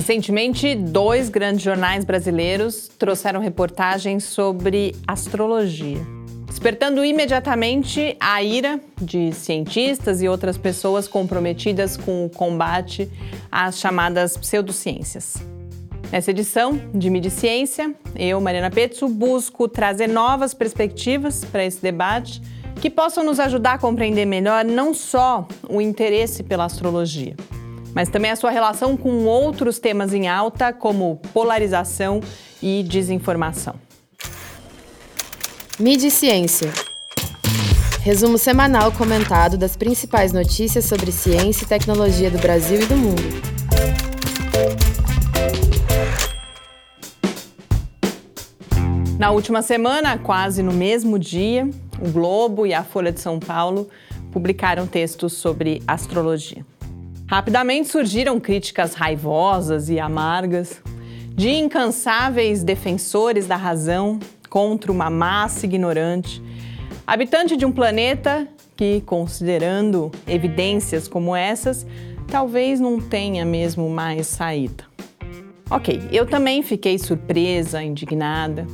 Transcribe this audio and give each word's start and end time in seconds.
Recentemente, 0.00 0.74
dois 0.74 1.28
grandes 1.28 1.60
jornais 1.60 2.06
brasileiros 2.06 2.88
trouxeram 2.98 3.38
reportagens 3.38 4.24
sobre 4.24 4.96
astrologia, 5.06 5.98
despertando 6.46 7.04
imediatamente 7.04 8.16
a 8.18 8.42
ira 8.42 8.80
de 8.98 9.30
cientistas 9.32 10.22
e 10.22 10.26
outras 10.26 10.56
pessoas 10.56 11.06
comprometidas 11.06 11.98
com 11.98 12.24
o 12.24 12.30
combate 12.30 13.10
às 13.52 13.78
chamadas 13.78 14.38
pseudociências. 14.38 15.34
Nessa 16.10 16.30
edição 16.30 16.80
de 16.94 17.10
Mídia 17.10 17.30
Ciência, 17.30 17.94
eu, 18.16 18.40
Mariana 18.40 18.70
Petzo, 18.70 19.06
busco 19.06 19.68
trazer 19.68 20.06
novas 20.06 20.54
perspectivas 20.54 21.44
para 21.44 21.62
esse 21.62 21.82
debate 21.82 22.40
que 22.80 22.88
possam 22.88 23.22
nos 23.22 23.38
ajudar 23.38 23.74
a 23.74 23.78
compreender 23.78 24.24
melhor 24.24 24.64
não 24.64 24.94
só 24.94 25.46
o 25.68 25.78
interesse 25.78 26.42
pela 26.42 26.64
astrologia, 26.64 27.36
mas 27.94 28.08
também 28.08 28.30
a 28.30 28.36
sua 28.36 28.50
relação 28.50 28.96
com 28.96 29.24
outros 29.24 29.78
temas 29.78 30.12
em 30.12 30.28
alta, 30.28 30.72
como 30.72 31.20
polarização 31.32 32.20
e 32.62 32.82
desinformação. 32.82 33.74
Mídia 35.78 36.08
e 36.08 36.10
Ciência. 36.10 36.70
Resumo 38.02 38.38
semanal 38.38 38.90
comentado 38.92 39.58
das 39.58 39.76
principais 39.76 40.32
notícias 40.32 40.84
sobre 40.86 41.12
ciência 41.12 41.64
e 41.64 41.68
tecnologia 41.68 42.30
do 42.30 42.38
Brasil 42.38 42.80
e 42.80 42.86
do 42.86 42.96
mundo. 42.96 43.22
Na 49.18 49.30
última 49.30 49.60
semana, 49.60 50.16
quase 50.16 50.62
no 50.62 50.72
mesmo 50.72 51.18
dia, 51.18 51.68
o 52.00 52.10
Globo 52.10 52.66
e 52.66 52.72
a 52.72 52.82
Folha 52.82 53.12
de 53.12 53.20
São 53.20 53.38
Paulo 53.38 53.86
publicaram 54.32 54.86
textos 54.86 55.34
sobre 55.34 55.82
astrologia. 55.86 56.64
Rapidamente 57.30 57.88
surgiram 57.88 58.40
críticas 58.40 58.94
raivosas 58.94 59.88
e 59.88 60.00
amargas 60.00 60.82
de 61.28 61.48
incansáveis 61.48 62.64
defensores 62.64 63.46
da 63.46 63.54
razão 63.54 64.18
contra 64.48 64.90
uma 64.90 65.08
massa 65.08 65.64
ignorante, 65.64 66.42
habitante 67.06 67.56
de 67.56 67.64
um 67.64 67.70
planeta 67.70 68.48
que, 68.76 69.00
considerando 69.02 70.10
evidências 70.26 71.06
como 71.06 71.36
essas, 71.36 71.86
talvez 72.26 72.80
não 72.80 73.00
tenha 73.00 73.44
mesmo 73.44 73.88
mais 73.88 74.26
saída. 74.26 74.82
Ok, 75.70 76.08
eu 76.10 76.26
também 76.26 76.64
fiquei 76.64 76.98
surpresa, 76.98 77.80
indignada, 77.80 78.66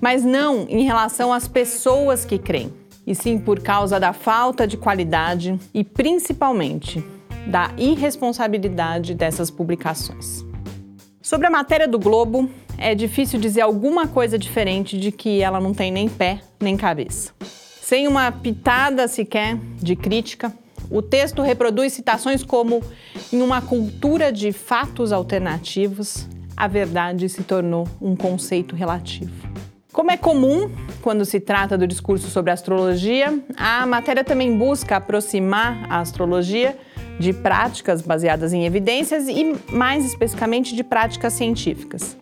mas 0.00 0.24
não 0.24 0.68
em 0.68 0.84
relação 0.84 1.32
às 1.32 1.48
pessoas 1.48 2.24
que 2.24 2.38
creem, 2.38 2.72
e 3.04 3.12
sim 3.12 3.38
por 3.38 3.58
causa 3.58 3.98
da 3.98 4.12
falta 4.12 4.68
de 4.68 4.76
qualidade 4.76 5.58
e 5.74 5.82
principalmente 5.82 7.02
da 7.46 7.72
irresponsabilidade 7.76 9.14
dessas 9.14 9.50
publicações. 9.50 10.44
Sobre 11.20 11.46
a 11.46 11.50
matéria 11.50 11.88
do 11.88 11.98
Globo, 11.98 12.50
é 12.76 12.94
difícil 12.94 13.38
dizer 13.38 13.62
alguma 13.62 14.06
coisa 14.06 14.38
diferente 14.38 14.98
de 14.98 15.10
que 15.10 15.40
ela 15.40 15.60
não 15.60 15.72
tem 15.72 15.90
nem 15.90 16.08
pé 16.08 16.40
nem 16.60 16.76
cabeça. 16.76 17.32
Sem 17.80 18.08
uma 18.08 18.30
pitada 18.32 19.06
sequer 19.08 19.56
de 19.76 19.94
crítica, 19.94 20.52
o 20.90 21.00
texto 21.00 21.42
reproduz 21.42 21.92
citações 21.92 22.42
como: 22.42 22.82
em 23.32 23.40
uma 23.42 23.60
cultura 23.60 24.32
de 24.32 24.52
fatos 24.52 25.12
alternativos, 25.12 26.28
a 26.56 26.68
verdade 26.68 27.28
se 27.28 27.42
tornou 27.42 27.88
um 28.00 28.14
conceito 28.14 28.74
relativo. 28.76 29.32
Como 29.92 30.10
é 30.10 30.16
comum 30.16 30.70
quando 31.02 31.24
se 31.24 31.38
trata 31.38 31.78
do 31.78 31.86
discurso 31.86 32.28
sobre 32.28 32.50
astrologia, 32.50 33.38
a 33.56 33.86
matéria 33.86 34.24
também 34.24 34.58
busca 34.58 34.96
aproximar 34.96 35.86
a 35.88 36.00
astrologia 36.00 36.76
de 37.18 37.32
práticas 37.32 38.02
baseadas 38.02 38.52
em 38.52 38.64
evidências 38.64 39.28
e, 39.28 39.56
mais 39.70 40.04
especificamente, 40.04 40.74
de 40.74 40.82
práticas 40.82 41.32
científicas. 41.32 42.16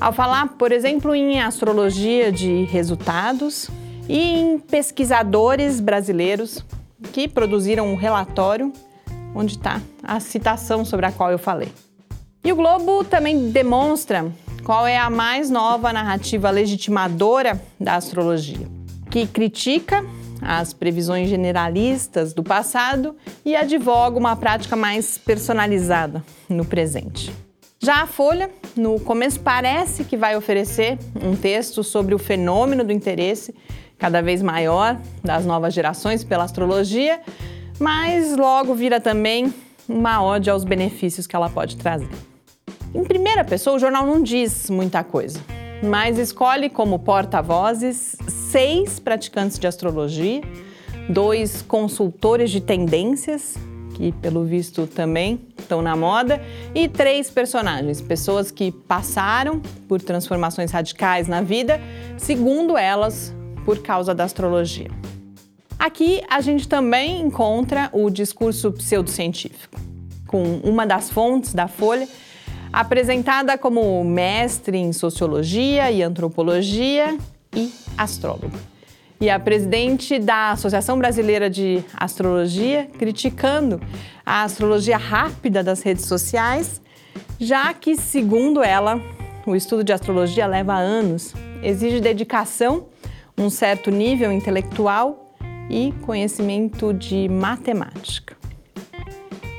Ao 0.00 0.12
falar, 0.12 0.48
por 0.58 0.72
exemplo, 0.72 1.14
em 1.14 1.40
astrologia 1.40 2.32
de 2.32 2.64
resultados 2.64 3.70
e 4.08 4.18
em 4.18 4.58
pesquisadores 4.58 5.80
brasileiros 5.80 6.64
que 7.12 7.28
produziram 7.28 7.86
um 7.92 7.94
relatório 7.94 8.72
onde 9.34 9.52
está 9.52 9.80
a 10.02 10.20
citação 10.20 10.84
sobre 10.84 11.06
a 11.06 11.12
qual 11.12 11.30
eu 11.30 11.38
falei. 11.38 11.72
E 12.44 12.52
o 12.52 12.56
Globo 12.56 13.04
também 13.04 13.50
demonstra 13.50 14.26
qual 14.64 14.86
é 14.86 14.98
a 14.98 15.08
mais 15.08 15.50
nova 15.50 15.92
narrativa 15.92 16.50
legitimadora 16.50 17.60
da 17.78 17.94
astrologia, 17.94 18.66
que 19.10 19.26
critica 19.26 20.04
as 20.42 20.72
previsões 20.72 21.28
generalistas 21.28 22.32
do 22.32 22.42
passado 22.42 23.16
e 23.44 23.54
advoga 23.54 24.18
uma 24.18 24.34
prática 24.34 24.74
mais 24.74 25.16
personalizada 25.16 26.22
no 26.48 26.64
presente. 26.64 27.32
Já 27.78 28.02
a 28.02 28.06
Folha, 28.06 28.50
no 28.76 29.00
começo, 29.00 29.40
parece 29.40 30.04
que 30.04 30.16
vai 30.16 30.36
oferecer 30.36 30.98
um 31.22 31.34
texto 31.34 31.82
sobre 31.82 32.14
o 32.14 32.18
fenômeno 32.18 32.84
do 32.84 32.92
interesse 32.92 33.54
cada 33.98 34.20
vez 34.20 34.42
maior 34.42 34.98
das 35.22 35.46
novas 35.46 35.72
gerações 35.72 36.22
pela 36.24 36.44
astrologia, 36.44 37.20
mas 37.78 38.36
logo 38.36 38.74
vira 38.74 39.00
também 39.00 39.52
uma 39.88 40.24
ode 40.24 40.50
aos 40.50 40.64
benefícios 40.64 41.26
que 41.26 41.34
ela 41.34 41.48
pode 41.48 41.76
trazer. 41.76 42.08
Em 42.94 43.04
primeira 43.04 43.44
pessoa, 43.44 43.76
o 43.76 43.78
jornal 43.78 44.06
não 44.06 44.22
diz 44.22 44.68
muita 44.68 45.02
coisa 45.02 45.40
mas 45.82 46.16
escolhe 46.16 46.70
como 46.70 46.98
porta-vozes 47.00 48.16
seis 48.52 48.98
praticantes 48.98 49.58
de 49.58 49.66
astrologia, 49.66 50.42
dois 51.08 51.62
consultores 51.62 52.50
de 52.50 52.60
tendências, 52.60 53.56
que 53.94 54.12
pelo 54.12 54.44
visto 54.44 54.86
também 54.86 55.40
estão 55.58 55.80
na 55.80 55.96
moda, 55.96 56.38
e 56.74 56.86
três 56.86 57.30
personagens, 57.30 58.02
pessoas 58.02 58.50
que 58.50 58.70
passaram 58.70 59.58
por 59.88 60.02
transformações 60.02 60.70
radicais 60.70 61.26
na 61.26 61.40
vida, 61.40 61.80
segundo 62.18 62.76
elas, 62.76 63.34
por 63.64 63.78
causa 63.78 64.14
da 64.14 64.24
astrologia. 64.24 64.90
Aqui 65.78 66.20
a 66.28 66.42
gente 66.42 66.68
também 66.68 67.22
encontra 67.22 67.88
o 67.90 68.10
discurso 68.10 68.70
pseudocientífico, 68.70 69.80
com 70.26 70.60
uma 70.62 70.86
das 70.86 71.08
fontes 71.08 71.54
da 71.54 71.68
Folha 71.68 72.06
apresentada 72.70 73.56
como 73.56 74.04
mestre 74.04 74.76
em 74.76 74.92
sociologia 74.92 75.90
e 75.90 76.02
antropologia 76.02 77.16
e 77.54 77.72
astrólogo. 77.96 78.56
E 79.20 79.30
a 79.30 79.38
presidente 79.38 80.18
da 80.18 80.50
Associação 80.50 80.98
Brasileira 80.98 81.48
de 81.48 81.84
Astrologia 81.96 82.90
criticando 82.98 83.80
a 84.26 84.42
astrologia 84.42 84.96
rápida 84.96 85.62
das 85.62 85.80
redes 85.82 86.06
sociais, 86.06 86.80
já 87.38 87.72
que, 87.72 87.96
segundo 87.96 88.62
ela, 88.62 89.00
o 89.46 89.54
estudo 89.54 89.84
de 89.84 89.92
astrologia 89.92 90.46
leva 90.46 90.74
anos, 90.74 91.34
exige 91.62 92.00
dedicação, 92.00 92.86
um 93.38 93.48
certo 93.48 93.90
nível 93.90 94.32
intelectual 94.32 95.36
e 95.70 95.92
conhecimento 96.02 96.92
de 96.92 97.28
matemática. 97.28 98.36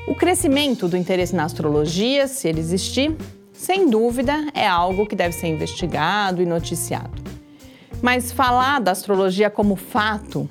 O 0.06 0.14
crescimento 0.14 0.86
do 0.86 0.96
interesse 0.96 1.34
na 1.34 1.44
astrologia, 1.44 2.28
se 2.28 2.46
ele 2.46 2.60
existir, 2.60 3.16
sem 3.52 3.88
dúvida 3.88 4.46
é 4.52 4.66
algo 4.66 5.06
que 5.06 5.16
deve 5.16 5.34
ser 5.34 5.46
investigado 5.46 6.42
e 6.42 6.46
noticiado. 6.46 7.23
Mas 8.04 8.30
falar 8.30 8.82
da 8.82 8.90
astrologia 8.90 9.48
como 9.48 9.76
fato, 9.76 10.46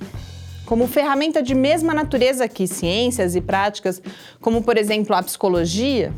como 0.65 0.87
ferramenta 0.87 1.39
de 1.39 1.53
mesma 1.53 1.93
natureza 1.93 2.47
que 2.47 2.65
ciências 2.65 3.35
e 3.35 3.41
práticas, 3.41 4.01
como 4.41 4.63
por 4.63 4.75
exemplo 4.75 5.15
a 5.15 5.21
psicologia, 5.21 6.11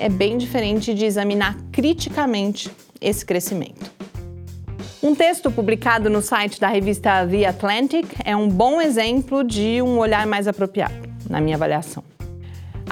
é 0.00 0.08
bem 0.08 0.38
diferente 0.38 0.94
de 0.94 1.04
examinar 1.04 1.58
criticamente 1.70 2.70
esse 3.02 3.22
crescimento. 3.22 3.92
Um 5.02 5.14
texto 5.14 5.50
publicado 5.50 6.08
no 6.08 6.22
site 6.22 6.58
da 6.58 6.68
revista 6.68 7.28
The 7.30 7.44
Atlantic 7.44 8.06
é 8.24 8.34
um 8.34 8.48
bom 8.48 8.80
exemplo 8.80 9.44
de 9.44 9.82
um 9.82 9.98
olhar 9.98 10.26
mais 10.26 10.48
apropriado, 10.48 11.06
na 11.28 11.38
minha 11.38 11.56
avaliação. 11.56 12.11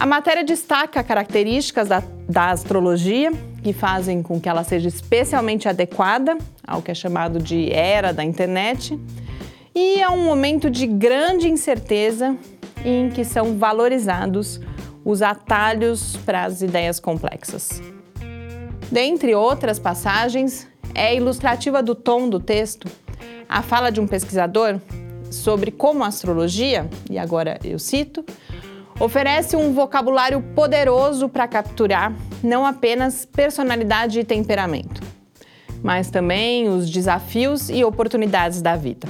A 0.01 0.07
matéria 0.07 0.43
destaca 0.43 1.05
características 1.05 1.89
da, 1.89 2.03
da 2.27 2.49
astrologia 2.53 3.31
que 3.63 3.75
fazem 3.75 4.23
com 4.23 4.41
que 4.41 4.49
ela 4.49 4.65
seja 4.65 4.89
especialmente 4.89 5.69
adequada 5.69 6.39
ao 6.67 6.81
que 6.81 6.91
é 6.91 6.95
chamado 6.95 7.39
de 7.39 7.71
era 7.71 8.11
da 8.11 8.25
internet 8.25 8.99
e 9.75 10.01
é 10.01 10.09
um 10.09 10.25
momento 10.25 10.71
de 10.71 10.87
grande 10.87 11.51
incerteza 11.51 12.35
em 12.83 13.11
que 13.11 13.27
são 13.27 13.59
valorizados 13.59 14.59
os 15.05 15.21
atalhos 15.21 16.17
para 16.25 16.45
as 16.45 16.63
ideias 16.63 16.99
complexas. 16.99 17.83
Dentre 18.91 19.35
outras 19.35 19.79
passagens, 19.79 20.67
é 20.95 21.15
ilustrativa 21.15 21.83
do 21.83 21.95
tom 21.95 22.27
do 22.27 22.41
texto 22.41 22.89
a 23.47 23.61
fala 23.61 23.91
de 23.93 24.01
um 24.01 24.07
pesquisador 24.07 24.81
sobre 25.31 25.71
como 25.71 26.03
a 26.03 26.07
astrologia, 26.07 26.89
e 27.11 27.19
agora 27.19 27.59
eu 27.63 27.79
cito, 27.79 28.25
Oferece 29.01 29.57
um 29.57 29.73
vocabulário 29.73 30.43
poderoso 30.55 31.27
para 31.27 31.49
capturar 31.49 32.15
não 32.43 32.67
apenas 32.67 33.25
personalidade 33.25 34.21
e 34.21 34.25
temperamento, 34.25 35.01
mas 35.83 36.11
também 36.11 36.69
os 36.69 36.91
desafios 36.91 37.71
e 37.71 37.83
oportunidades 37.83 38.61
da 38.61 38.77
vida. 38.77 39.09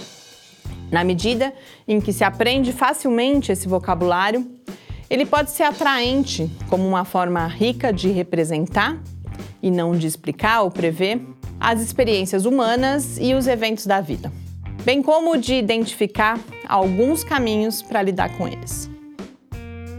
Na 0.93 1.03
medida 1.03 1.53
em 1.89 2.01
que 2.01 2.13
se 2.13 2.23
aprende 2.23 2.73
facilmente 2.73 3.51
esse 3.51 3.67
vocabulário, 3.67 4.49
Ele 5.11 5.27
pode 5.27 5.51
ser 5.51 5.65
atraente 5.65 6.49
como 6.69 6.87
uma 6.87 7.05
forma 7.05 7.45
rica 7.49 7.93
de 7.93 8.11
representar 8.11 8.97
e 9.61 9.73
não 9.73 9.91
de 9.97 10.07
explicar 10.07 10.63
ou 10.63 10.71
prever 10.71 11.21
as 11.59 11.81
experiências 11.81 12.45
humanas 12.45 13.19
e 13.21 13.35
os 13.35 13.49
eventos 13.49 13.87
da 13.87 14.01
vida, 14.01 14.33
bem 14.85 15.03
como 15.03 15.37
de 15.37 15.55
identificar 15.55 16.39
alguns 16.69 17.25
caminhos 17.25 17.83
para 17.83 18.01
lidar 18.03 18.31
com 18.39 18.47
eles. 18.47 18.89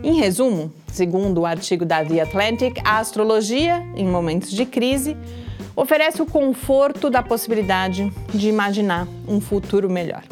Em 0.03 0.15
resumo, 0.15 0.73
segundo 0.91 1.41
o 1.41 1.45
artigo 1.45 1.85
da 1.85 2.03
The 2.03 2.21
Atlantic, 2.21 2.79
a 2.83 2.97
astrologia, 2.97 3.85
em 3.95 4.07
momentos 4.07 4.49
de 4.49 4.65
crise, 4.65 5.15
oferece 5.75 6.23
o 6.23 6.25
conforto 6.25 7.07
da 7.07 7.21
possibilidade 7.21 8.11
de 8.33 8.49
imaginar 8.49 9.07
um 9.27 9.39
futuro 9.39 9.87
melhor. 9.87 10.23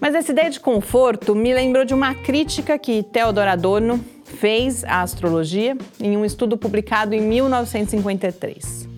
Mas 0.00 0.14
essa 0.16 0.32
ideia 0.32 0.50
de 0.50 0.58
conforto 0.58 1.36
me 1.36 1.54
lembrou 1.54 1.84
de 1.84 1.94
uma 1.94 2.16
crítica 2.16 2.76
que 2.76 3.04
Theodor 3.04 3.46
Adorno 3.46 4.04
fez 4.24 4.82
à 4.82 5.02
astrologia 5.02 5.78
em 6.00 6.16
um 6.16 6.24
estudo 6.24 6.56
publicado 6.56 7.14
em 7.14 7.20
1953. 7.20 8.88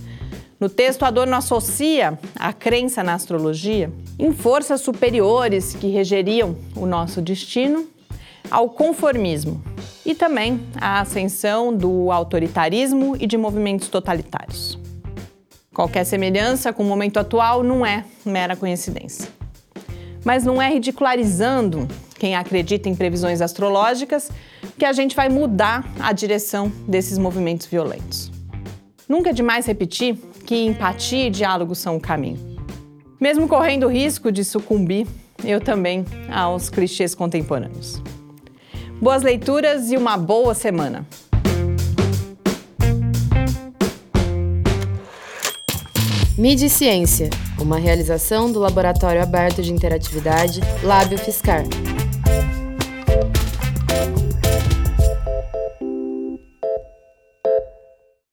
No 0.59 0.71
texto, 0.71 1.03
Adorno 1.03 1.37
associa 1.37 2.19
a 2.37 2.53
crença 2.53 3.03
na 3.03 3.13
astrologia 3.13 3.93
em 4.19 4.33
forças 4.33 4.81
superiores 4.81 5.75
que 5.75 5.89
regeriam 5.89 6.57
o 6.75 6.87
nosso 6.87 7.21
destino 7.21 7.87
ao 8.51 8.71
conformismo 8.71 9.72
e 10.05 10.15
também 10.15 10.61
à 10.81 11.01
ascensão 11.01 11.75
do 11.75 12.11
autoritarismo 12.11 13.17
e 13.19 13.27
de 13.27 13.37
movimentos 13.37 13.89
totalitários. 13.89 14.79
Qualquer 15.75 16.05
semelhança 16.05 16.73
com 16.73 16.83
o 16.83 16.87
momento 16.87 17.19
atual 17.19 17.63
não 17.63 17.85
é 17.85 18.05
mera 18.25 18.57
coincidência 18.57 19.43
mas 20.25 20.45
não 20.45 20.61
é 20.61 20.73
ridicularizando 20.73 21.89
quem 22.19 22.37
acredita 22.37 22.89
em 22.89 22.95
previsões 22.95 23.41
astrológicas 23.41 24.31
que 24.79 24.85
a 24.85 24.93
gente 24.93 25.17
vai 25.17 25.29
mudar 25.29 25.85
a 26.01 26.13
direção 26.13 26.71
desses 26.87 27.19
movimentos 27.19 27.67
violentos. 27.67 28.31
Nunca 29.09 29.31
é 29.31 29.33
demais 29.33 29.67
repetir 29.67 30.17
que 30.47 30.65
empatia 30.65 31.27
e 31.27 31.31
diálogo 31.31 31.75
são 31.75 31.97
o 31.97 32.01
caminho. 32.01 32.39
Mesmo 33.21 33.49
correndo 33.49 33.87
o 33.87 33.89
risco 33.89 34.33
de 34.33 34.45
sucumbir, 34.45 35.07
eu 35.45 35.61
também, 35.61 36.05
aos 36.31 36.69
clichês 36.69 37.15
contemporâneos. 37.15 38.01
Boas 39.03 39.25
leituras 39.25 39.91
e 39.91 39.97
uma 39.97 40.17
boa 40.17 40.55
semana! 40.55 41.05
Mídia 46.39 46.67
e 46.67 46.71
Ciência 46.71 47.29
uma 47.61 47.79
realização 47.79 48.51
do 48.51 48.61
Laboratório 48.61 49.21
Aberto 49.21 49.61
de 49.61 49.73
Interatividade 49.73 50.61
Lábio 50.85 51.19
Fiscar. 51.19 51.65